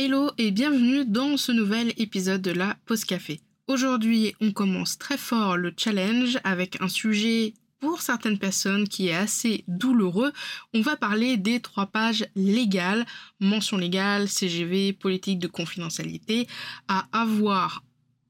Hello 0.00 0.30
et 0.38 0.52
bienvenue 0.52 1.04
dans 1.04 1.36
ce 1.36 1.50
nouvel 1.50 1.92
épisode 1.96 2.40
de 2.40 2.52
la 2.52 2.76
Pause 2.86 3.04
Café. 3.04 3.40
Aujourd'hui, 3.66 4.32
on 4.40 4.52
commence 4.52 4.96
très 4.96 5.18
fort 5.18 5.56
le 5.56 5.74
challenge 5.76 6.38
avec 6.44 6.80
un 6.80 6.86
sujet 6.86 7.54
pour 7.80 8.00
certaines 8.00 8.38
personnes 8.38 8.86
qui 8.86 9.08
est 9.08 9.14
assez 9.16 9.64
douloureux. 9.66 10.32
On 10.72 10.82
va 10.82 10.94
parler 10.94 11.36
des 11.36 11.58
trois 11.58 11.86
pages 11.86 12.24
légales, 12.36 13.06
mention 13.40 13.76
légale, 13.76 14.28
CGV, 14.28 14.92
politique 14.92 15.40
de 15.40 15.48
confidentialité, 15.48 16.46
à 16.86 17.08
avoir 17.10 17.82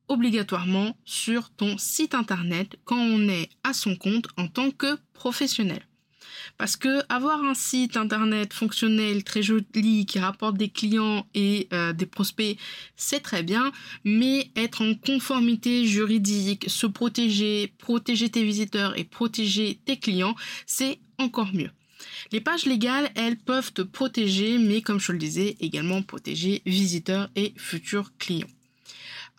obligatoirement 0.08 0.96
sur 1.04 1.50
ton 1.50 1.76
site 1.76 2.14
internet 2.14 2.78
quand 2.86 2.96
on 2.96 3.28
est 3.28 3.50
à 3.62 3.74
son 3.74 3.94
compte 3.94 4.28
en 4.38 4.48
tant 4.48 4.70
que 4.70 4.96
professionnel. 5.12 5.87
Parce 6.56 6.76
que 6.76 7.02
avoir 7.08 7.42
un 7.44 7.54
site 7.54 7.96
internet 7.96 8.52
fonctionnel, 8.52 9.24
très 9.24 9.42
joli, 9.42 10.06
qui 10.06 10.18
rapporte 10.18 10.56
des 10.56 10.68
clients 10.68 11.26
et 11.34 11.68
euh, 11.72 11.92
des 11.92 12.06
prospects, 12.06 12.56
c'est 12.96 13.20
très 13.20 13.42
bien, 13.42 13.72
mais 14.04 14.50
être 14.56 14.82
en 14.82 14.94
conformité 14.94 15.86
juridique, 15.86 16.68
se 16.68 16.86
protéger, 16.86 17.72
protéger 17.78 18.28
tes 18.30 18.44
visiteurs 18.44 18.98
et 18.98 19.04
protéger 19.04 19.78
tes 19.84 19.98
clients, 19.98 20.34
c'est 20.66 20.98
encore 21.18 21.52
mieux. 21.52 21.70
Les 22.32 22.40
pages 22.40 22.66
légales, 22.66 23.10
elles 23.14 23.38
peuvent 23.38 23.72
te 23.72 23.82
protéger, 23.82 24.58
mais 24.58 24.82
comme 24.82 25.00
je 25.00 25.12
le 25.12 25.18
disais, 25.18 25.56
également 25.60 26.02
protéger 26.02 26.62
visiteurs 26.64 27.28
et 27.36 27.54
futurs 27.56 28.12
clients. 28.18 28.48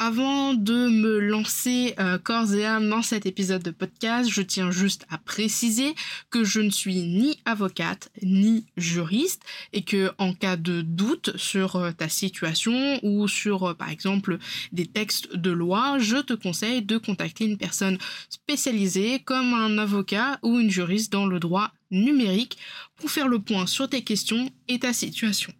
Avant 0.01 0.53
de 0.53 0.87
me 0.87 1.19
lancer 1.19 1.93
euh, 1.99 2.17
corps 2.17 2.53
et 2.53 2.65
âme 2.65 2.89
dans 2.89 3.01
cet 3.01 3.25
épisode 3.25 3.61
de 3.63 3.71
podcast, 3.71 4.29
je 4.31 4.41
tiens 4.41 4.71
juste 4.71 5.05
à 5.09 5.17
préciser 5.17 5.93
que 6.29 6.45
je 6.45 6.61
ne 6.61 6.69
suis 6.69 7.01
ni 7.01 7.37
avocate 7.43 8.09
ni 8.23 8.65
juriste 8.77 9.43
et 9.73 9.81
que 9.81 10.11
en 10.17 10.33
cas 10.33 10.55
de 10.55 10.79
doute 10.79 11.35
sur 11.35 11.75
euh, 11.75 11.91
ta 11.91 12.07
situation 12.07 12.97
ou 13.03 13.27
sur 13.27 13.65
euh, 13.65 13.73
par 13.73 13.89
exemple 13.89 14.37
des 14.71 14.85
textes 14.85 15.35
de 15.35 15.51
loi, 15.51 15.99
je 15.99 16.15
te 16.15 16.31
conseille 16.31 16.81
de 16.81 16.97
contacter 16.97 17.43
une 17.43 17.57
personne 17.57 17.97
spécialisée 18.29 19.19
comme 19.19 19.53
un 19.53 19.77
avocat 19.77 20.39
ou 20.43 20.61
une 20.61 20.71
juriste 20.71 21.11
dans 21.11 21.25
le 21.25 21.41
droit 21.41 21.73
numérique 21.91 22.57
pour 22.95 23.11
faire 23.11 23.27
le 23.27 23.39
point 23.39 23.67
sur 23.67 23.89
tes 23.89 24.05
questions 24.05 24.49
et 24.69 24.79
ta 24.79 24.93
situation. 24.93 25.51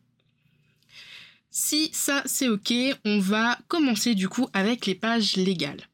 Si 1.51 1.89
ça 1.93 2.21
c'est 2.25 2.47
ok, 2.47 2.73
on 3.05 3.19
va 3.19 3.57
commencer 3.67 4.15
du 4.15 4.29
coup 4.29 4.47
avec 4.53 4.85
les 4.85 4.95
pages 4.95 5.35
légales. 5.35 5.88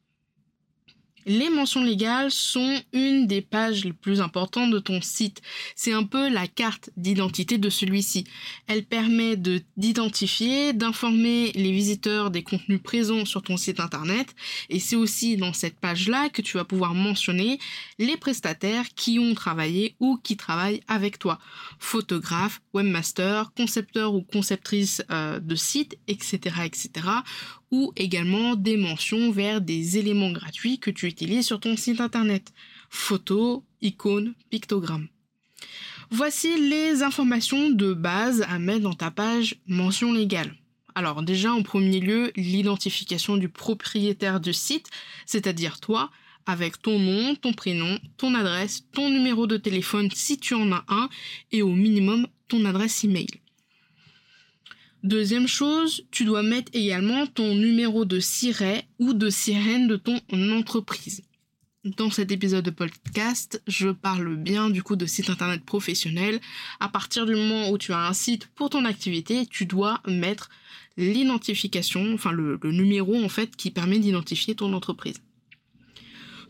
Les 1.27 1.49
mentions 1.49 1.83
légales 1.83 2.29
sont 2.29 2.79
une 2.93 3.25
des 3.25 3.41
pages 3.41 3.83
les 3.83 3.93
plus 3.93 4.21
importantes 4.21 4.69
de 4.69 4.77
ton 4.77 5.01
site. 5.01 5.41
C'est 5.75 5.91
un 5.91 6.03
peu 6.03 6.29
la 6.29 6.47
carte 6.47 6.91
d'identité 6.97 7.57
de 7.57 7.69
celui-ci. 7.71 8.25
Elle 8.67 8.85
permet 8.85 9.35
de 9.35 9.61
d'identifier, 9.75 10.73
d'informer 10.73 11.51
les 11.53 11.71
visiteurs 11.71 12.29
des 12.29 12.43
contenus 12.43 12.81
présents 12.81 13.25
sur 13.25 13.41
ton 13.41 13.57
site 13.57 13.79
internet 13.79 14.35
et 14.69 14.79
c'est 14.79 14.95
aussi 14.95 15.35
dans 15.35 15.53
cette 15.53 15.79
page-là 15.79 16.29
que 16.29 16.43
tu 16.43 16.57
vas 16.57 16.63
pouvoir 16.63 16.93
mentionner 16.93 17.59
les 17.97 18.17
prestataires 18.17 18.89
qui 18.95 19.17
ont 19.17 19.33
travaillé 19.33 19.95
ou 19.99 20.17
qui 20.21 20.37
travaillent 20.37 20.81
avec 20.87 21.17
toi. 21.17 21.39
Photographe, 21.79 22.61
webmaster, 22.73 23.51
concepteur 23.57 24.13
ou 24.13 24.21
conceptrice 24.21 25.01
euh, 25.09 25.39
de 25.39 25.55
site, 25.55 25.97
etc., 26.07 26.55
etc 26.65 27.23
ou 27.71 27.91
également 27.95 28.55
des 28.55 28.77
mentions 28.77 29.31
vers 29.31 29.61
des 29.61 29.97
éléments 29.97 30.31
gratuits 30.31 30.79
que 30.79 30.91
tu 30.91 31.07
utilises 31.07 31.45
sur 31.45 31.59
ton 31.59 31.75
site 31.75 32.01
internet. 32.01 32.53
Photos, 32.89 33.61
icônes, 33.81 34.33
pictogrammes. 34.49 35.07
Voici 36.11 36.57
les 36.69 37.03
informations 37.03 37.69
de 37.71 37.93
base 37.93 38.45
à 38.47 38.59
mettre 38.59 38.81
dans 38.81 38.93
ta 38.93 39.11
page 39.11 39.55
mention 39.67 40.13
légale. 40.13 40.55
Alors 40.93 41.23
déjà 41.23 41.51
en 41.51 41.63
premier 41.63 41.99
lieu, 41.99 42.31
l'identification 42.35 43.37
du 43.37 43.49
propriétaire 43.49 44.39
du 44.39 44.53
site, 44.53 44.89
c'est-à-dire 45.25 45.79
toi, 45.79 46.09
avec 46.45 46.81
ton 46.81 46.99
nom, 46.99 47.35
ton 47.35 47.53
prénom, 47.53 47.99
ton 48.17 48.35
adresse, 48.35 48.85
ton 48.93 49.09
numéro 49.09 49.47
de 49.47 49.57
téléphone 49.57 50.09
si 50.13 50.37
tu 50.37 50.53
en 50.53 50.71
as 50.71 50.85
un, 50.87 51.09
et 51.51 51.61
au 51.61 51.73
minimum 51.73 52.27
ton 52.47 52.63
adresse 52.65 53.03
email. 53.03 53.27
Deuxième 55.05 55.47
chose, 55.47 56.03
tu 56.09 56.25
dois 56.25 56.41
mettre 56.41 56.71
également 56.73 57.27
ton 57.27 57.53
numéro 57.53 58.05
de 58.05 58.19
siret 58.19 58.87
ou 58.97 59.13
de 59.13 59.29
sirène 59.29 59.87
de 59.87 59.97
ton 59.97 60.19
entreprise. 60.57 61.21
Dans 61.83 62.09
cet 62.09 62.31
épisode 62.31 62.65
de 62.65 62.71
podcast, 62.71 63.61
je 63.67 63.89
parle 63.89 64.35
bien 64.35 64.71
du 64.71 64.81
coup 64.81 64.95
de 64.95 65.05
site 65.05 65.29
internet 65.29 65.63
professionnel. 65.63 66.39
À 66.79 66.89
partir 66.89 67.27
du 67.27 67.35
moment 67.35 67.69
où 67.69 67.77
tu 67.77 67.93
as 67.93 68.07
un 68.07 68.13
site 68.13 68.47
pour 68.55 68.71
ton 68.71 68.83
activité, 68.83 69.45
tu 69.45 69.67
dois 69.67 70.01
mettre 70.07 70.49
l'identification, 70.97 72.15
enfin 72.15 72.31
le, 72.31 72.57
le 72.63 72.71
numéro 72.71 73.15
en 73.23 73.29
fait 73.29 73.55
qui 73.55 73.69
permet 73.69 73.99
d'identifier 73.99 74.55
ton 74.55 74.73
entreprise. 74.73 75.21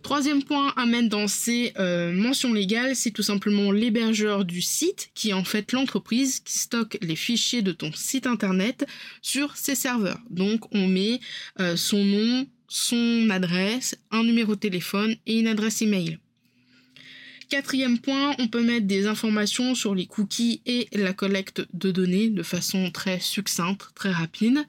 Troisième 0.06 0.44
point 0.44 0.72
à 0.76 0.86
mettre 0.86 1.10
dans 1.10 1.28
ces 1.28 1.74
euh, 1.80 2.12
mentions 2.12 2.54
légales, 2.54 2.96
c'est 2.96 3.10
tout 3.10 3.24
simplement 3.24 3.72
l'hébergeur 3.72 4.46
du 4.46 4.62
site, 4.62 5.10
qui 5.16 5.32
est 5.32 5.34
en 5.34 5.44
fait 5.44 5.72
l'entreprise 5.72 6.42
qui 6.42 6.60
stocke 6.60 7.00
les 7.02 7.16
fichiers 7.16 7.64
de 7.64 7.72
ton 7.72 7.92
site 7.92 8.28
internet 8.28 8.86
sur 9.24 9.58
ses 9.58 9.74
serveurs. 9.74 10.20
Donc 10.30 10.72
on 10.76 10.86
met 10.88 11.22
euh, 11.60 11.76
son 11.76 12.06
nom, 12.06 12.46
son 12.68 13.32
adresse, 13.32 13.96
un 14.12 14.24
numéro 14.24 14.54
de 14.54 14.60
téléphone 14.60 15.16
et 15.26 15.40
une 15.40 15.48
adresse 15.48 15.82
email. 15.82 16.20
Quatrième 17.50 18.00
point, 18.00 18.36
on 18.40 18.48
peut 18.48 18.64
mettre 18.64 18.88
des 18.88 19.06
informations 19.06 19.76
sur 19.76 19.94
les 19.94 20.08
cookies 20.08 20.62
et 20.66 20.88
la 20.94 21.14
collecte 21.14 21.68
de 21.74 21.92
données 21.92 22.30
de 22.30 22.42
façon 22.42 22.90
très 22.90 23.20
succincte, 23.20 23.90
très 23.94 24.12
rapide. 24.12 24.66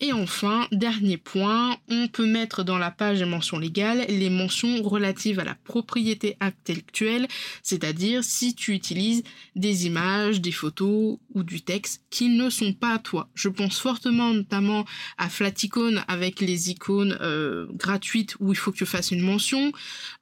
Et 0.00 0.12
enfin, 0.12 0.66
dernier 0.72 1.18
point, 1.18 1.76
on 1.88 2.08
peut 2.08 2.26
mettre 2.26 2.64
dans 2.64 2.78
la 2.78 2.90
page 2.90 3.18
des 3.18 3.24
mentions 3.26 3.58
légales 3.58 4.06
les 4.08 4.30
mentions 4.30 4.82
relatives 4.82 5.38
à 5.38 5.44
la 5.44 5.54
propriété 5.54 6.36
intellectuelle, 6.40 7.28
c'est-à-dire 7.62 8.24
si 8.24 8.54
tu 8.54 8.72
utilises 8.72 9.22
des 9.54 9.86
images, 9.86 10.40
des 10.40 10.52
photos 10.52 11.18
ou 11.34 11.42
du 11.42 11.60
texte 11.60 12.02
qui 12.10 12.28
ne 12.28 12.48
sont 12.48 12.72
pas 12.72 12.94
à 12.94 12.98
toi. 12.98 13.28
Je 13.34 13.48
pense 13.48 13.78
fortement 13.78 14.32
notamment 14.32 14.86
à 15.18 15.28
Flaticone 15.28 16.02
avec 16.08 16.40
les 16.40 16.70
icônes 16.70 17.18
euh, 17.20 17.66
gratuites 17.72 18.36
où 18.40 18.52
il 18.52 18.56
faut 18.56 18.72
que 18.72 18.78
tu 18.78 18.86
fasses 18.86 19.10
une 19.10 19.22
mention, 19.22 19.72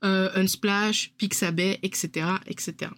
euh, 0.04 0.30
Unsplash, 0.34 1.12
Pixabay, 1.16 1.78
etc 1.82 1.91
etc., 1.92 2.26
etc. 2.46 2.90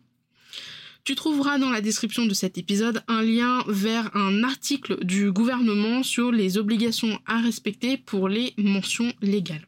Tu 1.05 1.15
trouveras 1.17 1.59
dans 1.59 1.69
la 1.69 1.83
description 1.83 2.25
de 2.25 2.33
cet 2.33 2.57
épisode 2.57 3.03
un 3.09 3.23
lien 3.23 3.63
vers 3.67 4.17
un 4.17 4.43
article 4.43 5.05
du 5.05 5.33
gouvernement 5.33 6.03
sur 6.03 6.33
les 6.33 6.57
obligations 6.57 7.19
à 7.27 7.41
respecter 7.41 7.99
pour 7.99 8.29
les 8.29 8.55
mentions 8.57 9.13
légales. 9.21 9.67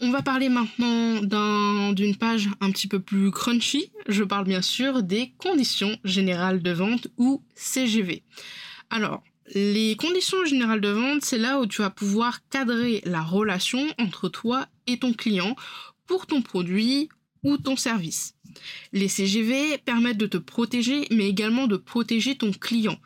On 0.00 0.10
va 0.10 0.22
parler 0.22 0.48
maintenant 0.48 1.92
d'une 1.92 2.16
page 2.16 2.48
un 2.60 2.70
petit 2.70 2.86
peu 2.86 3.00
plus 3.00 3.30
crunchy. 3.30 3.90
Je 4.08 4.22
parle 4.22 4.44
bien 4.44 4.62
sûr 4.62 5.02
des 5.02 5.32
conditions 5.38 5.96
générales 6.04 6.62
de 6.62 6.72
vente 6.72 7.08
ou 7.18 7.42
CGV. 7.54 8.22
Alors, 8.90 9.22
les 9.54 9.96
conditions 9.96 10.44
générales 10.44 10.80
de 10.80 10.88
vente, 10.88 11.24
c'est 11.24 11.38
là 11.38 11.60
où 11.60 11.66
tu 11.66 11.82
vas 11.82 11.90
pouvoir 11.90 12.46
cadrer 12.48 13.02
la 13.04 13.22
relation 13.22 13.84
entre 13.98 14.28
toi 14.28 14.68
et 14.86 14.98
ton 14.98 15.12
client 15.12 15.56
pour 16.06 16.26
ton 16.26 16.42
produit 16.42 17.08
ou 17.42 17.56
ton 17.56 17.76
service. 17.76 18.34
Les 18.92 19.08
CGV 19.08 19.78
permettent 19.78 20.18
de 20.18 20.26
te 20.26 20.38
protéger, 20.38 21.06
mais 21.10 21.28
également 21.28 21.66
de 21.66 21.76
protéger 21.76 22.36
ton 22.36 22.52
client. 22.52 22.98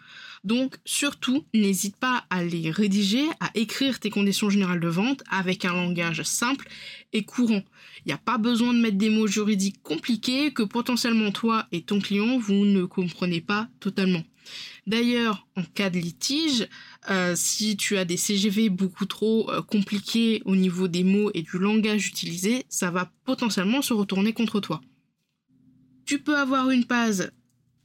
Donc 0.45 0.77
surtout, 0.85 1.45
n'hésite 1.55 1.97
pas 1.97 2.25
à 2.31 2.45
les 2.45 2.71
rédiger, 2.71 3.25
à 3.41 3.51
écrire 3.55 3.99
tes 3.99 4.11
conditions 4.11 4.49
générales 4.49 4.79
de 4.79 4.89
vente 4.89 5.25
avec 5.29 5.65
un 5.65 5.73
langage 5.73 6.23
simple 6.23 6.69
et 7.13 7.25
courant. 7.25 7.63
Il 8.05 8.11
n'y 8.11 8.13
a 8.13 8.19
pas 8.19 8.39
besoin 8.39 8.73
de 8.73 8.79
mettre 8.79 8.97
des 8.97 9.11
mots 9.11 9.27
juridiques 9.27 9.83
compliqués 9.83 10.53
que 10.53 10.63
potentiellement 10.63 11.33
toi 11.33 11.67
et 11.73 11.83
ton 11.83 12.01
client, 12.01 12.39
vous 12.39 12.65
ne 12.65 12.85
comprenez 12.85 13.41
pas 13.41 13.69
totalement. 13.81 14.23
D'ailleurs, 14.87 15.49
en 15.57 15.65
cas 15.65 15.91
de 15.91 15.99
litige, 15.99 16.69
euh, 17.11 17.35
si 17.35 17.77
tu 17.77 17.97
as 17.99 18.05
des 18.05 18.17
CGV 18.17 18.69
beaucoup 18.69 19.07
trop 19.07 19.51
euh, 19.51 19.63
compliqués 19.63 20.43
au 20.45 20.55
niveau 20.55 20.87
des 20.87 21.03
mots 21.03 21.33
et 21.35 21.43
du 21.43 21.59
langage 21.59 22.07
utilisé, 22.07 22.65
ça 22.69 22.93
va 22.93 23.11
potentiellement 23.25 23.83
se 23.83 23.93
retourner 23.93 24.33
contre 24.33 24.61
toi. 24.61 24.81
Tu 26.07 26.21
peux 26.21 26.39
avoir 26.39 26.71
une 26.71 26.85
page 26.85 27.31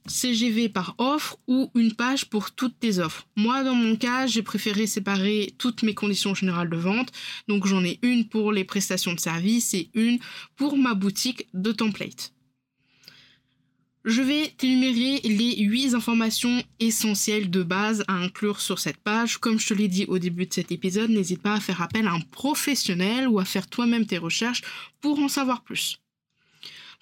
CGV 0.06 0.68
par 0.68 0.94
offre 0.98 1.38
ou 1.48 1.70
une 1.74 1.94
page 1.94 2.26
pour 2.26 2.52
toutes 2.52 2.78
tes 2.78 2.98
offres. 3.00 3.26
Moi, 3.36 3.64
dans 3.64 3.74
mon 3.74 3.96
cas, 3.96 4.26
j'ai 4.26 4.42
préféré 4.42 4.86
séparer 4.86 5.54
toutes 5.58 5.82
mes 5.82 5.94
conditions 5.94 6.34
générales 6.34 6.70
de 6.70 6.76
vente. 6.76 7.10
Donc, 7.48 7.66
j'en 7.66 7.84
ai 7.84 7.98
une 8.02 8.28
pour 8.28 8.52
les 8.52 8.64
prestations 8.64 9.12
de 9.12 9.20
service 9.20 9.74
et 9.74 9.90
une 9.94 10.18
pour 10.56 10.76
ma 10.76 10.94
boutique 10.94 11.48
de 11.52 11.72
template. 11.72 12.32
Je 14.04 14.22
vais 14.22 14.52
t'énumérer 14.56 15.20
les 15.24 15.62
8 15.62 15.94
informations 15.94 16.62
essentielles 16.80 17.50
de 17.50 17.62
base 17.62 18.04
à 18.08 18.14
inclure 18.14 18.60
sur 18.60 18.80
cette 18.80 18.96
page. 18.96 19.38
Comme 19.38 19.60
je 19.60 19.68
te 19.68 19.74
l'ai 19.74 19.86
dit 19.86 20.06
au 20.06 20.18
début 20.18 20.46
de 20.46 20.52
cet 20.54 20.72
épisode, 20.72 21.10
n'hésite 21.10 21.42
pas 21.42 21.54
à 21.54 21.60
faire 21.60 21.82
appel 21.82 22.08
à 22.08 22.12
un 22.12 22.20
professionnel 22.20 23.28
ou 23.28 23.38
à 23.38 23.44
faire 23.44 23.68
toi-même 23.68 24.06
tes 24.06 24.18
recherches 24.18 24.62
pour 25.00 25.20
en 25.20 25.28
savoir 25.28 25.62
plus. 25.62 26.01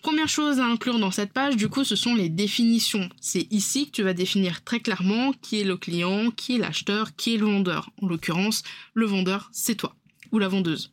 Première 0.03 0.29
chose 0.29 0.61
à 0.61 0.65
inclure 0.65 0.99
dans 0.99 1.11
cette 1.11 1.33
page, 1.33 1.57
du 1.57 1.69
coup, 1.69 1.85
ce 1.85 1.95
sont 1.95 2.15
les 2.15 2.31
définitions. 2.31 3.09
C'est 3.21 3.47
ici 3.53 3.87
que 3.87 3.91
tu 3.91 4.03
vas 4.03 4.15
définir 4.15 4.65
très 4.65 4.81
clairement 4.81 5.33
qui 5.43 5.61
est 5.61 5.65
le 5.65 5.77
client, 5.77 6.31
qui 6.31 6.55
est 6.55 6.59
l'acheteur, 6.59 7.15
qui 7.17 7.35
est 7.35 7.39
le 7.39 7.45
vendeur. 7.45 7.91
En 8.01 8.07
l'occurrence, 8.07 8.63
le 8.95 9.05
vendeur, 9.05 9.51
c'est 9.53 9.75
toi 9.75 9.95
ou 10.33 10.39
la 10.39 10.49
vendeuse. 10.49 10.91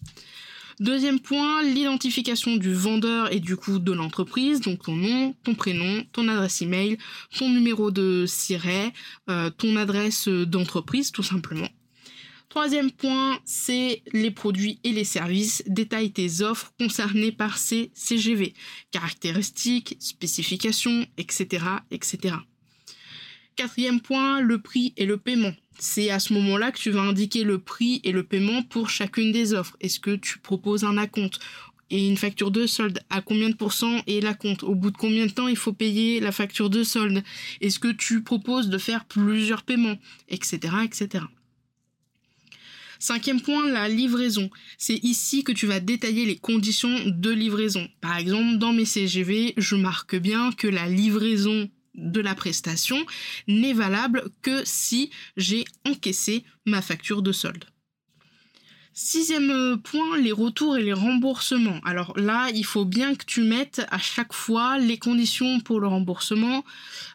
Deuxième 0.80 1.19
point, 1.19 1.63
l'identification 1.63 2.56
du 2.56 2.74
vendeur 2.74 3.31
et 3.33 3.39
du 3.39 3.56
coup 3.56 3.80
de 3.80 3.92
l'entreprise, 3.92 4.62
donc 4.62 4.83
ton 4.83 4.95
nom, 4.95 5.33
ton 5.44 5.56
prénom, 5.56 6.04
ton 6.12 6.27
adresse 6.27 6.62
email, 6.62 6.98
ton 7.36 7.50
numéro 7.50 7.89
de 7.89 8.25
siret, 8.27 8.94
euh, 9.30 9.50
ton 9.50 9.75
adresse 9.75 10.27
d'entreprise 10.27 11.12
tout 11.12 11.24
simplement. 11.24 11.68
Troisième 12.49 12.91
point, 12.91 13.39
c'est 13.44 14.03
les 14.13 14.31
produits 14.31 14.79
et 14.83 14.94
les 14.94 15.03
services. 15.03 15.63
Détaille 15.67 16.11
tes 16.11 16.41
offres 16.41 16.71
concernées 16.79 17.33
par 17.33 17.57
ces 17.57 17.91
CGV, 17.94 18.53
caractéristiques, 18.91 19.97
spécifications, 19.99 21.05
etc., 21.17 21.65
etc. 21.91 22.35
Quatrième 23.57 23.99
point, 23.99 24.39
le 24.39 24.61
prix 24.61 24.94
et 24.97 25.05
le 25.05 25.17
paiement. 25.17 25.53
C'est 25.77 26.09
à 26.09 26.19
ce 26.19 26.33
moment-là 26.33 26.71
que 26.71 26.79
tu 26.79 26.89
vas 26.89 27.01
indiquer 27.01 27.44
le 27.44 27.59
prix 27.59 27.99
et 28.03 28.11
le 28.11 28.23
paiement 28.23 28.63
pour 28.63 28.89
chacune 28.89 29.31
des 29.31 29.53
offres. 29.53 29.75
Est-ce 29.81 29.99
que 29.99 30.15
tu 30.15 30.39
proposes 30.39 30.83
un 30.83 30.97
acompte 30.97 31.39
et 31.89 32.07
une 32.07 32.17
facture 32.17 32.51
de 32.51 32.65
solde? 32.65 32.99
À 33.09 33.21
combien 33.21 33.49
de 33.49 33.55
pourcents 33.55 34.01
et 34.07 34.21
la 34.21 34.33
compte? 34.33 34.63
Au 34.63 34.73
bout 34.73 34.91
de 34.91 34.97
combien 34.97 35.25
de 35.25 35.31
temps 35.31 35.47
il 35.47 35.57
faut 35.57 35.73
payer 35.73 36.19
la 36.19 36.31
facture 36.31 36.69
de 36.69 36.83
solde? 36.83 37.23
Est-ce 37.59 37.79
que 37.79 37.91
tu 37.91 38.23
proposes 38.23 38.69
de 38.69 38.77
faire 38.77 39.05
plusieurs 39.05 39.63
paiements? 39.63 39.97
Etc. 40.29 40.59
etc. 40.83 41.25
Cinquième 42.99 43.41
point, 43.41 43.67
la 43.67 43.88
livraison. 43.88 44.49
C'est 44.77 45.03
ici 45.03 45.44
que 45.44 45.51
tu 45.51 45.67
vas 45.67 45.79
détailler 45.79 46.25
les 46.25 46.38
conditions 46.38 46.95
de 47.05 47.31
livraison. 47.31 47.88
Par 48.01 48.17
exemple, 48.17 48.57
dans 48.57 48.73
mes 48.73 48.85
CGV, 48.85 49.53
je 49.57 49.75
marque 49.75 50.15
bien 50.15 50.51
que 50.51 50.67
la 50.67 50.88
livraison 50.88 51.69
de 51.95 52.21
la 52.21 52.35
prestation 52.35 52.97
n'est 53.47 53.73
valable 53.73 54.23
que 54.41 54.61
si 54.65 55.09
j'ai 55.35 55.65
encaissé 55.85 56.44
ma 56.65 56.81
facture 56.81 57.21
de 57.21 57.31
solde. 57.31 57.65
Sixième 58.99 59.51
euh, 59.51 59.77
point, 59.77 60.17
les 60.17 60.31
retours 60.31 60.75
et 60.75 60.81
les 60.81 60.91
remboursements. 60.91 61.79
Alors 61.85 62.17
là, 62.17 62.49
il 62.55 62.65
faut 62.65 62.83
bien 62.83 63.13
que 63.13 63.25
tu 63.25 63.44
mettes 63.44 63.85
à 63.91 63.99
chaque 63.99 64.33
fois 64.33 64.79
les 64.79 64.97
conditions 64.97 65.59
pour 65.59 65.79
le 65.79 65.85
remboursement 65.85 66.65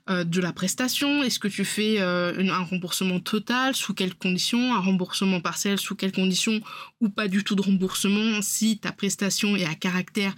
euh, 0.08 0.23
de 0.23 0.40
la 0.40 0.52
prestation. 0.52 1.25
Est-ce 1.25 1.40
que 1.40 1.49
tu 1.49 1.64
fais 1.64 1.96
euh, 1.99 2.34
un 2.38 2.62
remboursement 2.62 3.19
total? 3.19 3.75
Sous 3.75 3.94
quelles 3.94 4.14
conditions? 4.14 4.73
Un 4.73 4.79
remboursement 4.79 5.40
partiel 5.40 5.76
Sous 5.76 5.96
quelles 5.96 6.12
conditions? 6.12 6.61
Ou 7.00 7.08
pas 7.08 7.26
du 7.26 7.43
tout 7.43 7.56
de 7.56 7.62
remboursement 7.62 8.40
si 8.43 8.79
ta 8.79 8.93
prestation 8.93 9.56
est 9.56 9.67
à 9.67 9.75
caractère 9.75 10.37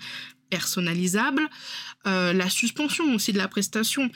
personnalisable, 0.54 1.50
euh, 2.06 2.32
la 2.32 2.48
suspension 2.48 3.12
aussi 3.12 3.32
de 3.32 3.38
la 3.38 3.48
prestation. 3.48 4.08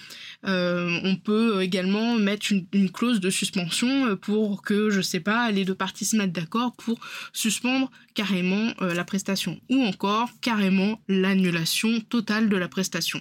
Euh, 0.46 1.00
on 1.02 1.16
peut 1.16 1.62
également 1.62 2.14
mettre 2.14 2.52
une, 2.52 2.92
clause 2.92 3.18
de 3.18 3.28
suspension 3.28 4.16
pour 4.16 4.62
que, 4.62 4.88
je 4.88 5.00
sais 5.00 5.18
pas, 5.18 5.50
les 5.50 5.64
deux 5.64 5.74
parties 5.74 6.04
se 6.04 6.14
mettent 6.16 6.32
d'accord 6.32 6.76
pour 6.76 7.00
suspendre 7.32 7.90
carrément 8.14 8.72
euh, 8.82 8.94
la 8.94 9.04
prestation 9.04 9.58
ou 9.68 9.82
encore 9.82 10.28
carrément 10.40 11.00
l'annulation 11.08 11.98
totale 12.08 12.48
de 12.48 12.56
la 12.56 12.68
prestation 12.68 13.20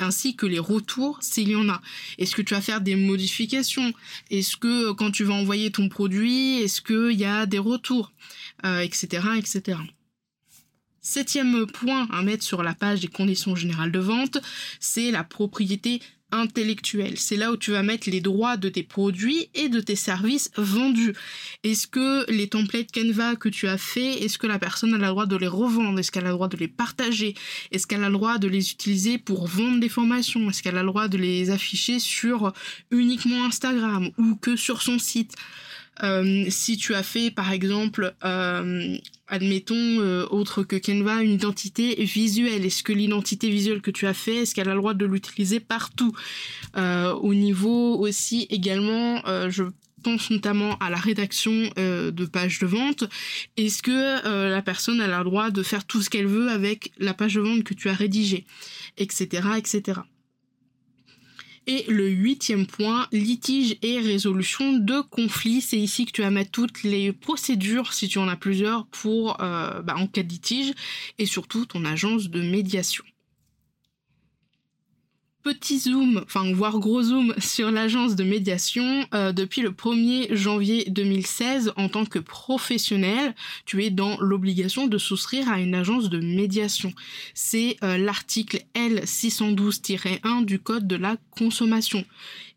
ainsi 0.00 0.36
que 0.36 0.46
les 0.46 0.60
retours 0.60 1.18
s'il 1.20 1.50
y 1.50 1.56
en 1.56 1.68
a. 1.68 1.80
Est-ce 2.18 2.34
que 2.34 2.42
tu 2.42 2.54
vas 2.54 2.60
faire 2.60 2.80
des 2.80 2.96
modifications? 2.96 3.92
Est-ce 4.30 4.56
que 4.56 4.92
quand 4.92 5.10
tu 5.10 5.24
vas 5.24 5.34
envoyer 5.34 5.70
ton 5.70 5.88
produit, 5.88 6.60
est-ce 6.62 6.80
qu'il 6.80 7.18
y 7.18 7.24
a 7.24 7.46
des 7.46 7.58
retours? 7.58 8.12
Etc. 8.64 9.06
etc. 9.36 9.78
Septième 11.00 11.66
point 11.66 12.08
à 12.12 12.22
mettre 12.22 12.44
sur 12.44 12.62
la 12.62 12.74
page 12.74 13.00
des 13.00 13.08
conditions 13.08 13.54
générales 13.54 13.92
de 13.92 13.98
vente, 13.98 14.38
c'est 14.80 15.10
la 15.10 15.24
propriété 15.24 16.00
intellectuelle. 16.30 17.16
C'est 17.16 17.36
là 17.36 17.52
où 17.52 17.56
tu 17.56 17.70
vas 17.70 17.82
mettre 17.82 18.10
les 18.10 18.20
droits 18.20 18.56
de 18.56 18.68
tes 18.68 18.82
produits 18.82 19.48
et 19.54 19.68
de 19.68 19.80
tes 19.80 19.96
services 19.96 20.50
vendus. 20.56 21.14
Est-ce 21.64 21.86
que 21.86 22.30
les 22.30 22.48
templates 22.48 22.92
Canva 22.92 23.36
que 23.36 23.48
tu 23.48 23.66
as 23.66 23.78
fait, 23.78 24.22
est-ce 24.24 24.38
que 24.38 24.46
la 24.46 24.58
personne 24.58 24.92
a 24.94 24.98
le 24.98 25.06
droit 25.06 25.26
de 25.26 25.36
les 25.36 25.46
revendre? 25.46 25.98
Est-ce 25.98 26.10
qu'elle 26.10 26.26
a 26.26 26.28
le 26.28 26.34
droit 26.34 26.48
de 26.48 26.56
les 26.56 26.68
partager? 26.68 27.34
Est-ce 27.70 27.86
qu'elle 27.86 28.04
a 28.04 28.08
le 28.08 28.14
droit 28.14 28.38
de 28.38 28.48
les 28.48 28.70
utiliser 28.70 29.18
pour 29.18 29.46
vendre 29.46 29.80
des 29.80 29.88
formations? 29.88 30.50
Est-ce 30.50 30.62
qu'elle 30.62 30.76
a 30.76 30.82
le 30.82 30.88
droit 30.88 31.08
de 31.08 31.16
les 31.16 31.50
afficher 31.50 31.98
sur 31.98 32.52
uniquement 32.90 33.46
Instagram 33.46 34.10
ou 34.18 34.36
que 34.36 34.56
sur 34.56 34.82
son 34.82 34.98
site? 34.98 35.34
Euh, 36.02 36.46
si 36.48 36.76
tu 36.76 36.94
as 36.94 37.02
fait 37.02 37.30
par 37.30 37.52
exemple 37.52 38.14
euh, 38.24 38.96
admettons 39.26 39.74
euh, 39.76 40.26
autre 40.30 40.62
que 40.62 40.76
Canva 40.76 41.22
une 41.22 41.32
identité 41.32 41.96
visuelle 42.04 42.64
est-ce 42.64 42.82
que 42.82 42.92
l'identité 42.92 43.50
visuelle 43.50 43.80
que 43.80 43.90
tu 43.90 44.06
as 44.06 44.14
fait 44.14 44.36
est-ce 44.42 44.54
qu'elle 44.54 44.68
a 44.68 44.74
le 44.74 44.80
droit 44.80 44.94
de 44.94 45.06
l'utiliser 45.06 45.60
partout? 45.60 46.12
Au 46.76 47.34
niveau 47.34 47.96
aussi 47.98 48.46
également 48.50 49.22
je 49.48 49.64
pense 50.04 50.30
notamment 50.30 50.76
à 50.78 50.90
la 50.90 50.96
rédaction 50.96 51.70
de 51.76 52.24
pages 52.24 52.60
de 52.60 52.66
vente 52.66 53.04
est-ce 53.56 53.82
que 53.82 54.48
la 54.48 54.62
personne 54.62 55.00
a 55.00 55.18
le 55.18 55.24
droit 55.24 55.50
de 55.50 55.62
faire 55.62 55.84
tout 55.84 56.02
ce 56.02 56.10
qu'elle 56.10 56.26
veut 56.26 56.48
avec 56.48 56.92
la 56.98 57.14
page 57.14 57.34
de 57.34 57.40
vente 57.40 57.64
que 57.64 57.74
tu 57.74 57.88
as 57.88 57.94
rédigée 57.94 58.44
etc 58.98 59.42
etc 59.56 60.00
et 61.68 61.84
le 61.86 62.08
huitième 62.08 62.66
point, 62.66 63.06
litige 63.12 63.76
et 63.82 64.00
résolution 64.00 64.72
de 64.72 65.02
conflits. 65.02 65.60
C'est 65.60 65.78
ici 65.78 66.06
que 66.06 66.12
tu 66.12 66.22
vas 66.22 66.30
mettre 66.30 66.50
toutes 66.50 66.82
les 66.82 67.12
procédures, 67.12 67.92
si 67.92 68.08
tu 68.08 68.18
en 68.18 68.26
as 68.26 68.36
plusieurs, 68.36 68.86
pour 68.86 69.40
euh, 69.40 69.82
bah, 69.82 69.94
en 69.96 70.06
cas 70.06 70.22
de 70.22 70.28
litige, 70.28 70.72
et 71.18 71.26
surtout 71.26 71.66
ton 71.66 71.84
agence 71.84 72.30
de 72.30 72.40
médiation 72.40 73.04
petit 75.48 75.78
zoom, 75.78 76.20
enfin 76.26 76.52
voire 76.52 76.78
gros 76.78 77.04
zoom 77.04 77.34
sur 77.38 77.70
l'agence 77.70 78.16
de 78.16 78.22
médiation, 78.22 79.06
euh, 79.14 79.32
depuis 79.32 79.62
le 79.62 79.70
1er 79.70 80.34
janvier 80.34 80.84
2016, 80.90 81.72
en 81.76 81.88
tant 81.88 82.04
que 82.04 82.18
professionnel, 82.18 83.34
tu 83.64 83.82
es 83.82 83.88
dans 83.88 84.20
l'obligation 84.20 84.88
de 84.88 84.98
souscrire 84.98 85.50
à 85.50 85.58
une 85.58 85.74
agence 85.74 86.10
de 86.10 86.20
médiation. 86.20 86.92
C'est 87.32 87.78
euh, 87.82 87.96
l'article 87.96 88.60
L612-1 88.74 90.44
du 90.44 90.58
Code 90.58 90.86
de 90.86 90.96
la 90.96 91.16
consommation. 91.30 92.04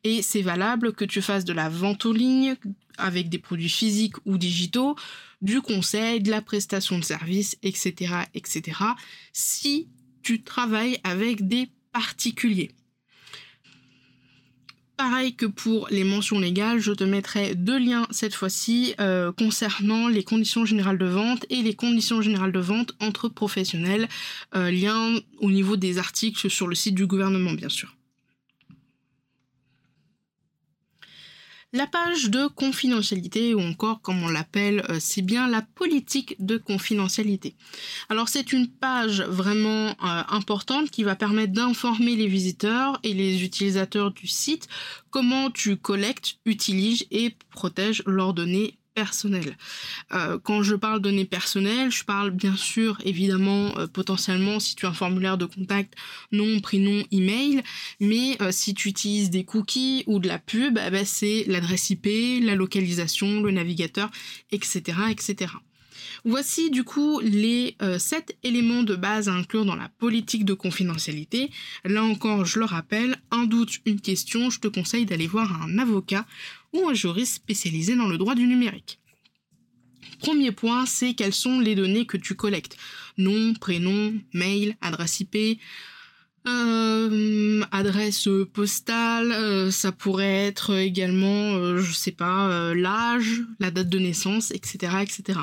Et 0.03 0.21
c'est 0.21 0.41
valable 0.41 0.91
que 0.91 1.05
tu 1.05 1.21
fasses 1.21 1.45
de 1.45 1.53
la 1.53 1.69
vente 1.69 2.05
en 2.05 2.12
ligne 2.12 2.55
avec 2.98 3.29
des 3.29 3.39
produits 3.39 3.69
physiques 3.69 4.17
ou 4.25 4.38
digitaux, 4.38 4.98
du 5.41 5.62
conseil, 5.62 6.19
de 6.19 6.29
la 6.29 6.41
prestation 6.41 7.00
de 7.00 7.05
services, 7.05 7.57
etc., 7.63 8.15
etc., 8.33 8.79
si 9.31 9.88
tu 10.24 10.43
travailles 10.43 11.00
avec 11.05 11.48
des 11.48 11.69
particuliers. 11.93 12.71
Pareil 15.01 15.34
que 15.34 15.48
pour 15.48 15.88
les 15.89 16.03
mentions 16.03 16.38
légales, 16.38 16.77
je 16.77 16.91
te 16.91 17.03
mettrai 17.03 17.55
deux 17.55 17.79
liens 17.79 18.05
cette 18.12 18.36
fois-ci 18.36 18.93
euh, 19.00 19.31
concernant 19.31 20.08
les 20.08 20.24
conditions 20.24 20.63
générales 20.63 21.00
de 21.00 21.08
vente 21.08 21.43
et 21.50 21.63
les 21.63 21.74
conditions 21.74 22.22
générales 22.22 22.51
de 22.51 22.60
vente 22.60 22.93
entre 23.00 23.27
professionnels, 23.27 24.08
euh, 24.53 24.70
lien 24.70 25.20
au 25.39 25.50
niveau 25.50 25.75
des 25.75 25.98
articles 25.98 26.51
sur 26.51 26.67
le 26.67 26.75
site 26.75 26.93
du 26.93 27.08
gouvernement 27.08 27.53
bien 27.53 27.70
sûr. 27.70 27.96
La 31.73 31.87
page 31.87 32.29
de 32.29 32.47
confidentialité, 32.47 33.55
ou 33.55 33.61
encore 33.61 34.01
comme 34.01 34.21
on 34.23 34.27
l'appelle, 34.27 34.83
euh, 34.89 34.97
c'est 34.99 35.21
bien 35.21 35.47
la 35.47 35.61
politique 35.61 36.35
de 36.39 36.57
confidentialité. 36.57 37.55
Alors 38.09 38.27
c'est 38.27 38.51
une 38.51 38.67
page 38.67 39.21
vraiment 39.21 39.91
euh, 39.91 39.93
importante 40.27 40.89
qui 40.89 41.03
va 41.03 41.15
permettre 41.15 41.53
d'informer 41.53 42.17
les 42.17 42.27
visiteurs 42.27 42.99
et 43.03 43.13
les 43.13 43.45
utilisateurs 43.45 44.11
du 44.11 44.27
site 44.27 44.67
comment 45.11 45.49
tu 45.49 45.77
collectes, 45.77 46.39
utilises 46.45 47.05
et 47.09 47.37
protèges 47.51 48.03
leurs 48.05 48.33
données 48.33 48.77
personnel. 48.93 49.57
Euh, 50.13 50.38
quand 50.38 50.63
je 50.63 50.75
parle 50.75 51.01
données 51.01 51.25
personnelles, 51.25 51.91
je 51.91 52.03
parle 52.03 52.31
bien 52.31 52.55
sûr 52.55 52.98
évidemment 53.05 53.77
euh, 53.77 53.88
potentiellement 53.88 54.60
si 54.60 54.75
tu 54.75 54.86
as 54.86 54.89
un 54.89 54.93
formulaire 54.93 55.38
de 55.38 55.45
contact, 55.45 55.93
nom, 56.31 56.60
prénom, 56.60 57.03
email, 57.12 57.63
mais 58.00 58.38
euh, 58.41 58.51
si 58.51 58.74
tu 58.74 58.89
utilises 58.89 59.29
des 59.29 59.43
cookies 59.43 60.03
ou 60.07 60.19
de 60.19 60.27
la 60.27 60.39
pub, 60.39 60.79
eh 60.86 60.89
ben, 60.89 61.05
c'est 61.05 61.45
l'adresse 61.48 61.89
IP, 61.89 62.07
la 62.43 62.55
localisation, 62.55 63.41
le 63.41 63.51
navigateur, 63.51 64.10
etc. 64.51 64.98
etc. 65.10 65.53
Voici 66.24 66.69
du 66.69 66.83
coup 66.83 67.19
les 67.24 67.75
7 67.98 68.38
éléments 68.43 68.83
de 68.83 68.95
base 68.95 69.27
à 69.27 69.33
inclure 69.33 69.65
dans 69.65 69.75
la 69.75 69.89
politique 69.89 70.45
de 70.45 70.53
confidentialité. 70.53 71.50
Là 71.83 72.03
encore, 72.03 72.45
je 72.45 72.60
le 72.60 72.65
rappelle, 72.65 73.15
un 73.31 73.45
doute, 73.45 73.79
une 73.86 74.00
question, 74.00 74.51
je 74.51 74.60
te 74.60 74.67
conseille 74.67 75.05
d'aller 75.05 75.25
voir 75.25 75.63
un 75.63 75.79
avocat 75.79 76.25
ou 76.73 76.87
un 76.87 76.93
juriste 76.93 77.35
spécialisé 77.35 77.95
dans 77.95 78.07
le 78.07 78.17
droit 78.17 78.35
du 78.35 78.47
numérique. 78.47 78.99
Premier 80.19 80.51
point, 80.51 80.85
c'est 80.85 81.13
quelles 81.13 81.33
sont 81.33 81.59
les 81.59 81.75
données 81.75 82.05
que 82.05 82.17
tu 82.17 82.35
collectes. 82.35 82.77
Nom, 83.17 83.53
prénom, 83.53 84.13
mail, 84.33 84.75
adresse 84.81 85.19
IP, 85.19 85.59
euh, 86.47 87.61
adresse 87.71 88.27
postale, 88.51 89.31
euh, 89.31 89.69
ça 89.69 89.91
pourrait 89.91 90.47
être 90.47 90.75
également, 90.75 91.55
euh, 91.55 91.77
je 91.79 91.93
sais 91.93 92.11
pas, 92.11 92.73
l'âge, 92.73 93.41
la 93.59 93.69
date 93.69 93.89
de 93.89 93.99
naissance, 93.99 94.51
etc., 94.51 94.97
etc. 95.01 95.39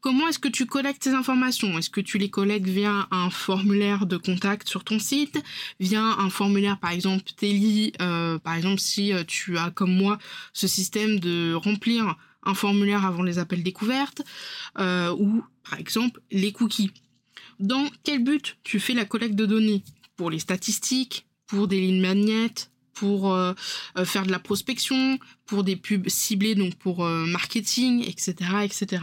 Comment 0.00 0.28
est-ce 0.28 0.38
que 0.38 0.48
tu 0.48 0.64
collectes 0.64 1.04
ces 1.04 1.12
informations? 1.12 1.76
Est-ce 1.76 1.90
que 1.90 2.00
tu 2.00 2.16
les 2.16 2.30
collectes 2.30 2.66
via 2.66 3.06
un 3.10 3.28
formulaire 3.28 4.06
de 4.06 4.16
contact 4.16 4.66
sur 4.66 4.82
ton 4.82 4.98
site, 4.98 5.42
via 5.78 6.02
un 6.02 6.30
formulaire 6.30 6.78
par 6.78 6.92
exemple 6.92 7.24
Teli, 7.36 7.92
euh, 8.00 8.38
par 8.38 8.54
exemple 8.54 8.80
si 8.80 9.12
euh, 9.12 9.24
tu 9.26 9.58
as 9.58 9.70
comme 9.70 9.94
moi 9.94 10.18
ce 10.54 10.66
système 10.66 11.20
de 11.20 11.52
remplir 11.52 12.16
un 12.44 12.54
formulaire 12.54 13.04
avant 13.04 13.22
les 13.22 13.38
appels 13.38 13.62
découvertes, 13.62 14.22
euh, 14.78 15.14
ou 15.18 15.44
par 15.68 15.78
exemple 15.78 16.22
les 16.30 16.52
cookies? 16.52 16.92
Dans 17.58 17.86
quel 18.02 18.24
but 18.24 18.56
tu 18.64 18.80
fais 18.80 18.94
la 18.94 19.04
collecte 19.04 19.34
de 19.34 19.44
données? 19.44 19.84
Pour 20.16 20.30
les 20.30 20.38
statistiques, 20.38 21.26
pour 21.46 21.68
des 21.68 21.78
lignes 21.78 22.00
magnettes, 22.00 22.70
pour 22.94 23.34
faire 24.04 24.26
de 24.26 24.30
la 24.30 24.38
prospection, 24.38 25.18
pour 25.46 25.64
des 25.64 25.76
pubs 25.76 26.08
ciblées, 26.08 26.54
donc 26.54 26.74
pour 26.74 27.02
marketing, 27.04 28.04
etc., 28.06 28.34
etc. 28.62 29.00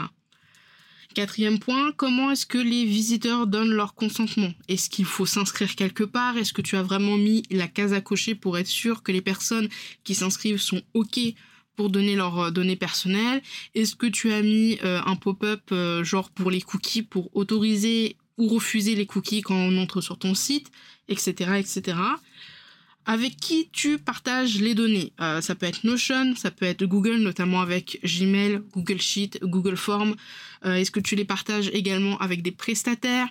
Quatrième 1.13 1.59
point, 1.59 1.91
comment 1.93 2.31
est-ce 2.31 2.45
que 2.45 2.57
les 2.57 2.85
visiteurs 2.85 3.47
donnent 3.47 3.71
leur 3.71 3.95
consentement? 3.95 4.53
Est-ce 4.67 4.89
qu'il 4.89 5.05
faut 5.05 5.25
s'inscrire 5.25 5.75
quelque 5.75 6.03
part? 6.03 6.37
Est-ce 6.37 6.53
que 6.53 6.61
tu 6.61 6.75
as 6.75 6.83
vraiment 6.83 7.17
mis 7.17 7.43
la 7.49 7.67
case 7.67 7.93
à 7.93 8.01
cocher 8.01 8.35
pour 8.35 8.57
être 8.57 8.67
sûr 8.67 9.01
que 9.03 9.11
les 9.11 9.21
personnes 9.21 9.67
qui 10.03 10.15
s'inscrivent 10.15 10.59
sont 10.59 10.81
OK 10.93 11.19
pour 11.75 11.89
donner 11.89 12.15
leurs 12.15 12.39
euh, 12.39 12.51
données 12.51 12.75
personnelles? 12.75 13.41
Est-ce 13.73 13.95
que 13.95 14.07
tu 14.07 14.31
as 14.31 14.41
mis 14.41 14.77
euh, 14.83 15.01
un 15.05 15.15
pop-up 15.15 15.61
euh, 15.71 16.03
genre 16.03 16.29
pour 16.29 16.51
les 16.51 16.61
cookies 16.61 17.03
pour 17.03 17.35
autoriser 17.35 18.15
ou 18.37 18.47
refuser 18.47 18.93
les 18.93 19.07
cookies 19.07 19.41
quand 19.41 19.55
on 19.55 19.77
entre 19.77 20.01
sur 20.01 20.19
ton 20.19 20.35
site, 20.35 20.71
etc., 21.07 21.53
etc 21.57 21.97
avec 23.07 23.37
qui 23.37 23.69
tu 23.71 23.97
partages 23.97 24.59
les 24.59 24.75
données. 24.75 25.13
Euh, 25.21 25.39
ça 25.39 25.55
peut 25.55 25.65
être 25.65 25.85
Notion, 25.85 26.35
ça 26.35 26.51
peut 26.51 26.65
être 26.65 26.83
Google, 26.83 27.19
notamment 27.19 27.61
avec 27.61 27.99
Gmail, 28.03 28.59
Google 28.73 28.99
Sheet, 28.99 29.39
Google 29.41 29.77
Form. 29.77 30.15
Euh, 30.65 30.75
est-ce 30.75 30.91
que 30.91 30.99
tu 30.99 31.15
les 31.15 31.23
partages 31.23 31.69
également 31.71 32.17
avec 32.17 32.41
des 32.41 32.51
prestataires? 32.51 33.29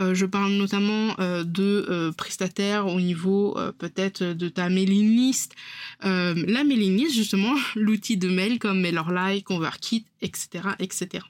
Euh, 0.00 0.14
Je 0.14 0.24
parle 0.24 0.52
notamment 0.52 1.14
de 1.18 2.10
prestataires 2.16 2.86
au 2.86 3.00
niveau 3.00 3.58
peut-être 3.78 4.22
de 4.22 4.48
ta 4.48 4.70
mailing 4.70 5.14
list. 5.14 5.54
la 6.02 6.64
mailing 6.64 6.96
list, 6.96 7.14
justement, 7.14 7.54
l'outil 7.76 8.16
de 8.16 8.30
mail 8.30 8.58
comme 8.58 8.80
MailerLite, 8.80 9.44
ConvertKit, 9.44 10.06
etc., 10.22 10.70
etc. 10.78 11.24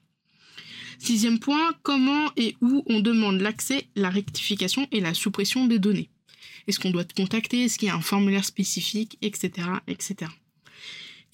Sixième 1.00 1.40
point, 1.40 1.72
comment 1.82 2.30
et 2.36 2.56
où 2.60 2.84
on 2.86 3.00
demande 3.00 3.40
l'accès, 3.40 3.88
la 3.96 4.10
rectification 4.10 4.86
et 4.92 5.00
la 5.00 5.14
suppression 5.14 5.66
des 5.66 5.80
données. 5.80 6.10
Est-ce 6.68 6.78
qu'on 6.78 6.90
doit 6.90 7.04
te 7.04 7.14
contacter? 7.14 7.64
Est-ce 7.64 7.78
qu'il 7.78 7.88
y 7.88 7.90
a 7.90 7.96
un 7.96 8.00
formulaire 8.00 8.44
spécifique? 8.44 9.18
Etc. 9.22 9.50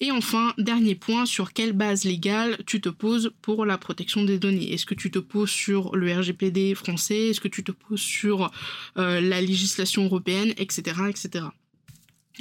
Et 0.01 0.11
enfin, 0.11 0.53
dernier 0.57 0.95
point, 0.95 1.25
sur 1.25 1.53
quelle 1.53 1.71
base 1.71 2.03
légale 2.03 2.57
tu 2.65 2.81
te 2.81 2.89
poses 2.89 3.31
pour 3.41 3.65
la 3.65 3.77
protection 3.77 4.23
des 4.23 4.39
données? 4.39 4.73
Est-ce 4.73 4.85
que 4.85 4.93
tu 4.93 5.11
te 5.11 5.19
poses 5.19 5.51
sur 5.51 5.95
le 5.95 6.13
RGPD 6.13 6.75
français? 6.75 7.29
Est-ce 7.29 7.39
que 7.39 7.47
tu 7.47 7.63
te 7.63 7.71
poses 7.71 8.01
sur 8.01 8.51
euh, 8.97 9.21
la 9.21 9.39
législation 9.41 10.05
européenne? 10.05 10.53
Etc. 10.57 10.95
etc. 11.09 11.45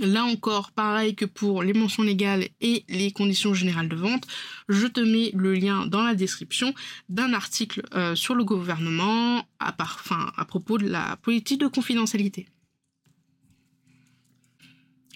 Là 0.01 0.25
encore, 0.25 0.73
pareil 0.73 1.15
que 1.15 1.25
pour 1.25 1.63
les 1.63 1.73
mentions 1.73 2.03
légales 2.03 2.49
et 2.61 2.85
les 2.89 3.13
conditions 3.13 3.55
générales 3.55 3.89
de 3.89 3.95
vente, 3.95 4.27
je 4.69 4.89
te 4.89 5.01
mets 5.01 5.31
le 5.35 5.55
lien 5.55 5.87
dans 5.87 6.03
la 6.03 6.17
description 6.17 6.75
d'un 7.09 7.33
article 7.33 7.83
euh, 7.95 8.17
sur 8.17 8.35
le 8.35 8.43
gouvernement 8.43 9.47
à 9.61 10.45
propos 10.47 10.79
de 10.79 10.89
la 10.89 11.17
politique 11.23 11.61
de 11.61 11.69
confidentialité. 11.69 12.49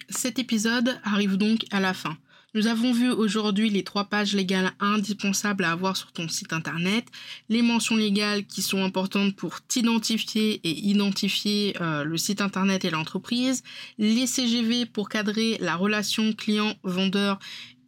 Cet 0.09 0.39
épisode 0.39 0.99
arrive 1.03 1.37
donc 1.37 1.65
à 1.71 1.79
la 1.79 1.93
fin. 1.93 2.17
Nous 2.55 2.65
avons 2.65 2.91
vu 2.91 3.11
aujourd'hui 3.11 3.69
les 3.69 3.83
trois 3.83 4.05
pages 4.05 4.33
légales 4.33 4.71
indispensables 4.79 5.63
à 5.63 5.71
avoir 5.71 5.95
sur 5.95 6.11
ton 6.11 6.27
site 6.27 6.51
internet, 6.51 7.05
les 7.47 7.61
mentions 7.61 7.95
légales 7.95 8.43
qui 8.45 8.63
sont 8.63 8.83
importantes 8.83 9.35
pour 9.35 9.61
t'identifier 9.61 10.59
et 10.63 10.71
identifier 10.71 11.75
euh, 11.79 12.03
le 12.03 12.17
site 12.17 12.41
internet 12.41 12.85
et 12.85 12.89
l'entreprise, 12.89 13.63
les 13.99 14.25
CGV 14.25 14.87
pour 14.87 15.09
cadrer 15.09 15.57
la 15.59 15.75
relation 15.75 16.33
client-vendeur 16.33 17.37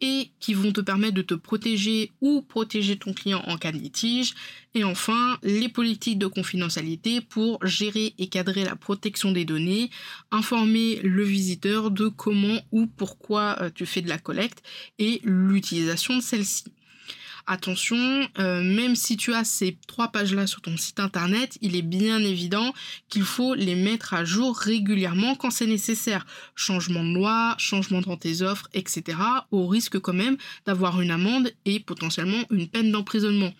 et 0.02 0.32
qui 0.40 0.52
vont 0.52 0.72
te 0.72 0.80
permettre 0.80 1.14
de 1.14 1.22
te 1.22 1.34
protéger 1.34 2.10
ou 2.20 2.42
protéger 2.42 2.96
ton 2.96 3.14
client 3.14 3.42
en 3.46 3.56
cas 3.56 3.72
de 3.72 3.78
litige. 3.78 4.34
Et 4.74 4.84
enfin, 4.84 5.38
les 5.42 5.68
politiques 5.68 6.18
de 6.18 6.26
confidentialité 6.26 7.20
pour 7.20 7.64
gérer 7.64 8.14
et 8.18 8.26
cadrer 8.26 8.64
la 8.64 8.76
protection 8.76 9.32
des 9.32 9.44
données, 9.44 9.90
informer 10.32 10.96
le 11.02 11.22
visiteur 11.22 11.90
de 11.90 12.08
comment 12.08 12.60
ou 12.72 12.86
pourquoi 12.86 13.56
euh, 13.60 13.70
tu 13.72 13.86
fais 13.86 14.02
de 14.02 14.08
la 14.08 14.18
collecte 14.18 14.62
et 14.98 15.20
l'utilisation 15.24 16.16
de 16.16 16.22
celle-ci. 16.22 16.64
Attention, 17.46 18.28
euh, 18.38 18.62
même 18.62 18.94
si 18.94 19.16
tu 19.16 19.34
as 19.34 19.44
ces 19.44 19.76
trois 19.86 20.08
pages-là 20.08 20.46
sur 20.46 20.60
ton 20.60 20.76
site 20.76 21.00
internet, 21.00 21.58
il 21.60 21.76
est 21.76 21.82
bien 21.82 22.18
évident 22.20 22.72
qu'il 23.08 23.24
faut 23.24 23.54
les 23.54 23.74
mettre 23.74 24.14
à 24.14 24.24
jour 24.24 24.56
régulièrement 24.56 25.34
quand 25.34 25.50
c'est 25.50 25.66
nécessaire. 25.66 26.24
Changement 26.54 27.02
de 27.02 27.14
loi, 27.14 27.54
changement 27.58 28.00
dans 28.00 28.16
tes 28.16 28.42
offres, 28.42 28.68
etc. 28.74 29.18
Au 29.50 29.66
risque 29.66 29.98
quand 29.98 30.12
même 30.12 30.36
d'avoir 30.66 31.00
une 31.00 31.10
amende 31.10 31.50
et 31.64 31.80
potentiellement 31.80 32.44
une 32.50 32.68
peine 32.68 32.92
d'emprisonnement. 32.92 33.52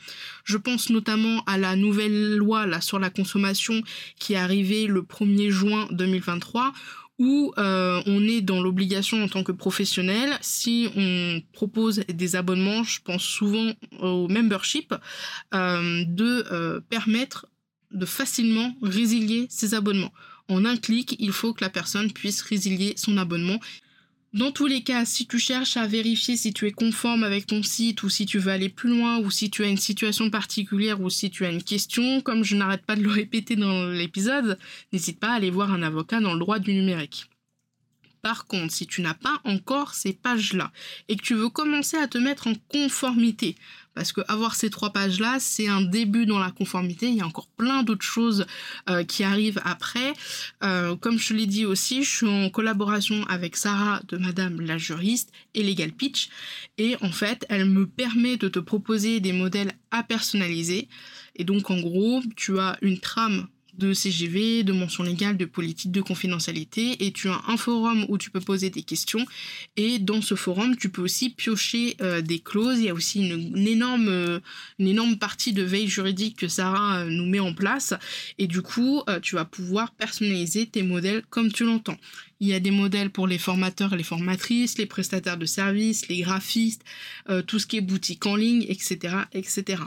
Je 0.44 0.56
pense 0.56 0.90
notamment 0.90 1.42
à 1.46 1.58
la 1.58 1.76
nouvelle 1.76 2.36
loi 2.36 2.66
sur 2.80 2.98
la 2.98 3.10
consommation 3.10 3.82
qui 4.18 4.34
est 4.34 4.36
arrivée 4.36 4.86
le 4.86 5.02
1er 5.02 5.50
juin 5.50 5.88
2023 5.90 6.72
où 7.22 7.54
euh, 7.56 8.02
on 8.06 8.26
est 8.26 8.40
dans 8.40 8.60
l'obligation 8.60 9.22
en 9.22 9.28
tant 9.28 9.44
que 9.44 9.52
professionnel, 9.52 10.36
si 10.40 10.88
on 10.96 11.40
propose 11.52 12.00
des 12.08 12.34
abonnements, 12.34 12.82
je 12.82 13.00
pense 13.00 13.22
souvent 13.22 13.72
au 14.00 14.26
membership, 14.26 14.92
euh, 15.54 16.04
de 16.04 16.44
euh, 16.50 16.80
permettre 16.80 17.46
de 17.92 18.06
facilement 18.06 18.74
résilier 18.82 19.46
ses 19.50 19.74
abonnements. 19.74 20.12
En 20.48 20.64
un 20.64 20.76
clic, 20.76 21.14
il 21.20 21.30
faut 21.30 21.54
que 21.54 21.62
la 21.62 21.70
personne 21.70 22.10
puisse 22.12 22.42
résilier 22.42 22.94
son 22.96 23.16
abonnement 23.16 23.60
dans 24.32 24.50
tous 24.50 24.66
les 24.66 24.82
cas, 24.82 25.04
si 25.04 25.26
tu 25.26 25.38
cherches 25.38 25.76
à 25.76 25.86
vérifier 25.86 26.38
si 26.38 26.54
tu 26.54 26.66
es 26.66 26.72
conforme 26.72 27.22
avec 27.22 27.46
ton 27.46 27.62
site 27.62 28.02
ou 28.02 28.08
si 28.08 28.24
tu 28.24 28.38
veux 28.38 28.50
aller 28.50 28.70
plus 28.70 28.88
loin 28.88 29.18
ou 29.18 29.30
si 29.30 29.50
tu 29.50 29.62
as 29.62 29.68
une 29.68 29.76
situation 29.76 30.30
particulière 30.30 31.02
ou 31.02 31.10
si 31.10 31.30
tu 31.30 31.44
as 31.44 31.50
une 31.50 31.62
question, 31.62 32.22
comme 32.22 32.42
je 32.42 32.56
n'arrête 32.56 32.86
pas 32.86 32.96
de 32.96 33.02
le 33.02 33.10
répéter 33.10 33.56
dans 33.56 33.88
l'épisode, 33.88 34.58
n'hésite 34.90 35.20
pas 35.20 35.32
à 35.32 35.34
aller 35.34 35.50
voir 35.50 35.70
un 35.70 35.82
avocat 35.82 36.20
dans 36.20 36.32
le 36.32 36.40
droit 36.40 36.58
du 36.58 36.72
numérique. 36.72 37.28
Par 38.22 38.46
contre, 38.46 38.72
si 38.72 38.86
tu 38.86 39.02
n'as 39.02 39.14
pas 39.14 39.40
encore 39.44 39.94
ces 39.94 40.12
pages-là 40.12 40.72
et 41.08 41.16
que 41.16 41.22
tu 41.22 41.34
veux 41.34 41.50
commencer 41.50 41.98
à 41.98 42.06
te 42.06 42.18
mettre 42.18 42.46
en 42.46 42.54
conformité, 42.68 43.56
parce 43.94 44.12
que 44.12 44.20
avoir 44.28 44.54
ces 44.54 44.70
trois 44.70 44.90
pages-là, 44.90 45.38
c'est 45.40 45.68
un 45.68 45.82
début 45.82 46.26
dans 46.26 46.38
la 46.38 46.50
conformité. 46.50 47.08
Il 47.08 47.16
y 47.16 47.20
a 47.20 47.26
encore 47.26 47.48
plein 47.48 47.82
d'autres 47.82 48.04
choses 48.04 48.46
euh, 48.88 49.04
qui 49.04 49.24
arrivent 49.24 49.60
après. 49.64 50.12
Euh, 50.62 50.96
comme 50.96 51.18
je 51.18 51.34
l'ai 51.34 51.46
dit 51.46 51.66
aussi, 51.66 52.04
je 52.04 52.10
suis 52.10 52.28
en 52.28 52.50
collaboration 52.50 53.24
avec 53.26 53.56
Sarah 53.56 54.00
de 54.08 54.16
Madame 54.16 54.60
la 54.60 54.78
juriste 54.78 55.30
et 55.54 55.62
Legal 55.62 55.92
Pitch. 55.92 56.28
Et 56.78 56.96
en 57.02 57.12
fait, 57.12 57.44
elle 57.48 57.66
me 57.66 57.86
permet 57.86 58.36
de 58.36 58.48
te 58.48 58.58
proposer 58.58 59.20
des 59.20 59.32
modèles 59.32 59.72
à 59.90 60.02
personnaliser. 60.02 60.88
Et 61.36 61.44
donc, 61.44 61.70
en 61.70 61.80
gros, 61.80 62.22
tu 62.36 62.58
as 62.58 62.76
une 62.82 62.98
trame 62.98 63.46
de 63.78 63.94
CGV, 63.94 64.64
de 64.64 64.72
mention 64.72 65.02
légale, 65.02 65.36
de 65.36 65.44
politique 65.44 65.92
de 65.92 66.02
confidentialité 66.02 67.06
et 67.06 67.12
tu 67.12 67.28
as 67.28 67.40
un 67.48 67.56
forum 67.56 68.04
où 68.08 68.18
tu 68.18 68.30
peux 68.30 68.40
poser 68.40 68.68
des 68.68 68.82
questions 68.82 69.24
et 69.76 69.98
dans 69.98 70.20
ce 70.20 70.34
forum 70.34 70.76
tu 70.76 70.90
peux 70.90 71.00
aussi 71.00 71.30
piocher 71.30 71.96
euh, 72.02 72.20
des 72.20 72.38
clauses. 72.38 72.78
Il 72.78 72.84
y 72.84 72.88
a 72.90 72.94
aussi 72.94 73.26
une, 73.26 73.66
énorme, 73.66 74.08
euh, 74.08 74.40
une 74.78 74.88
énorme 74.88 75.16
partie 75.16 75.52
de 75.52 75.62
veille 75.62 75.88
juridique 75.88 76.38
que 76.38 76.48
Sarah 76.48 76.98
euh, 76.98 77.04
nous 77.08 77.26
met 77.26 77.40
en 77.40 77.54
place 77.54 77.94
et 78.38 78.46
du 78.46 78.62
coup 78.62 79.02
tu 79.22 79.34
vas 79.34 79.44
pouvoir 79.44 79.92
personnaliser 79.92 80.66
tes 80.66 80.82
modèles 80.82 81.22
comme 81.30 81.50
tu 81.50 81.64
l'entends. 81.64 81.96
Il 82.40 82.48
y 82.48 82.54
a 82.54 82.60
des 82.60 82.70
modèles 82.70 83.10
pour 83.10 83.26
les 83.26 83.38
formateurs 83.38 83.96
les 83.96 84.02
formatrices, 84.02 84.78
les 84.78 84.86
prestataires 84.86 85.36
de 85.36 85.46
services, 85.46 86.08
les 86.08 86.20
graphistes, 86.20 86.82
tout 87.46 87.58
ce 87.58 87.66
qui 87.66 87.76
est 87.78 87.80
boutique 87.80 88.26
en 88.26 88.36
ligne, 88.36 88.64
etc., 88.68 89.16
etc. 89.32 89.82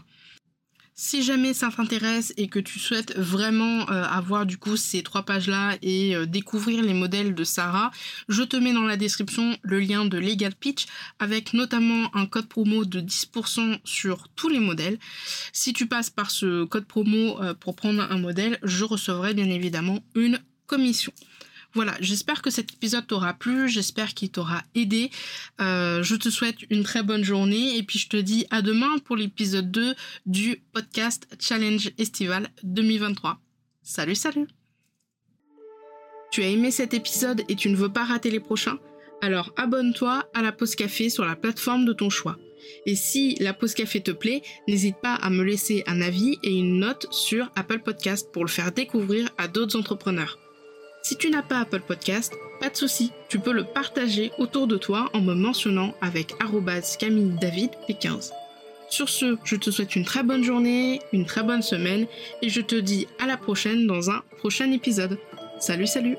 Si 0.97 1.23
jamais 1.23 1.53
ça 1.53 1.69
t'intéresse 1.75 2.33
et 2.37 2.47
que 2.47 2.57
tu 2.57 2.79
souhaites 2.79 3.17
vraiment 3.17 3.81
euh, 3.89 4.05
avoir 4.05 4.45
du 4.45 4.57
coup 4.57 4.77
ces 4.77 5.03
trois 5.03 5.23
pages-là 5.23 5.77
et 5.81 6.15
euh, 6.15 6.25
découvrir 6.25 6.81
les 6.81 6.93
modèles 6.93 7.35
de 7.35 7.43
Sarah, 7.43 7.91
je 8.29 8.43
te 8.43 8.55
mets 8.55 8.71
dans 8.71 8.85
la 8.85 8.95
description 8.95 9.57
le 9.61 9.81
lien 9.81 10.05
de 10.05 10.17
Legal 10.17 10.55
Pitch 10.55 10.85
avec 11.19 11.53
notamment 11.53 12.15
un 12.15 12.25
code 12.25 12.47
promo 12.47 12.85
de 12.85 13.01
10% 13.01 13.79
sur 13.83 14.29
tous 14.37 14.47
les 14.47 14.59
modèles. 14.59 14.97
Si 15.51 15.73
tu 15.73 15.85
passes 15.85 16.09
par 16.09 16.31
ce 16.31 16.63
code 16.63 16.85
promo 16.85 17.41
euh, 17.41 17.53
pour 17.53 17.75
prendre 17.75 18.01
un 18.01 18.17
modèle, 18.17 18.57
je 18.63 18.85
recevrai 18.85 19.33
bien 19.33 19.49
évidemment 19.49 20.01
une 20.15 20.39
commission. 20.65 21.11
Voilà, 21.75 21.93
j'espère 21.99 22.41
que 22.41 22.49
cet 22.49 22.71
épisode 22.71 23.05
t'aura 23.05 23.33
plu, 23.33 23.67
j'espère 23.67 24.13
qu'il 24.13 24.31
t'aura 24.31 24.63
aidé. 24.75 25.11
Euh, 25.59 26.03
je 26.03 26.15
te 26.15 26.29
souhaite 26.29 26.55
une 26.69 26.83
très 26.83 27.03
bonne 27.03 27.25
journée 27.25 27.77
et 27.77 27.83
puis 27.83 27.99
je 27.99 28.07
te 28.07 28.15
dis 28.15 28.45
à 28.49 28.61
demain 28.61 28.97
pour 28.99 29.17
l'épisode 29.17 29.69
2 29.71 29.93
du 30.25 30.63
podcast 30.71 31.27
Challenge 31.37 31.91
Estival 31.97 32.47
2023. 32.63 33.41
Salut, 33.83 34.15
salut 34.15 34.47
Tu 36.31 36.43
as 36.43 36.47
aimé 36.47 36.71
cet 36.71 36.93
épisode 36.93 37.41
et 37.49 37.57
tu 37.57 37.69
ne 37.69 37.75
veux 37.75 37.91
pas 37.91 38.05
rater 38.05 38.31
les 38.31 38.39
prochains? 38.39 38.79
Alors 39.21 39.51
abonne-toi 39.57 40.23
à 40.33 40.41
la 40.41 40.53
pause 40.53 40.75
café 40.75 41.09
sur 41.09 41.25
la 41.25 41.35
plateforme 41.35 41.83
de 41.83 41.91
ton 41.91 42.09
choix. 42.09 42.37
Et 42.85 42.95
si 42.95 43.35
la 43.41 43.53
pause 43.53 43.73
café 43.73 44.01
te 44.01 44.11
plaît, 44.11 44.43
n'hésite 44.69 44.95
pas 45.01 45.15
à 45.15 45.29
me 45.29 45.43
laisser 45.43 45.83
un 45.87 45.99
avis 45.99 46.39
et 46.41 46.57
une 46.57 46.79
note 46.79 47.07
sur 47.11 47.51
Apple 47.57 47.79
Podcast 47.79 48.31
pour 48.31 48.45
le 48.45 48.49
faire 48.49 48.71
découvrir 48.71 49.29
à 49.37 49.49
d'autres 49.49 49.77
entrepreneurs. 49.77 50.39
Si 51.05 51.17
tu 51.17 51.29
n'as 51.29 51.43
pas 51.43 51.59
Apple 51.59 51.81
Podcast, 51.81 52.33
pas 52.59 52.71
de 52.71 52.75
souci, 52.75 53.11
tu 53.29 53.37
peux 53.37 53.51
le 53.51 53.63
partager 53.63 54.31
autour 54.39 54.65
de 54.65 54.75
toi 54.75 55.07
en 55.13 55.21
me 55.21 55.35
mentionnant 55.35 55.93
avec 56.01 56.33
Camille 56.97 57.37
David 57.39 57.69
15. 57.93 58.33
Sur 58.89 59.07
ce, 59.07 59.37
je 59.43 59.55
te 59.55 59.69
souhaite 59.69 59.95
une 59.95 60.03
très 60.03 60.23
bonne 60.23 60.43
journée, 60.43 60.99
une 61.13 61.27
très 61.27 61.43
bonne 61.43 61.61
semaine 61.61 62.07
et 62.41 62.49
je 62.49 62.59
te 62.59 62.73
dis 62.73 63.07
à 63.19 63.27
la 63.27 63.37
prochaine 63.37 63.85
dans 63.85 64.09
un 64.09 64.23
prochain 64.39 64.71
épisode. 64.71 65.19
Salut 65.59 65.85
salut 65.85 66.17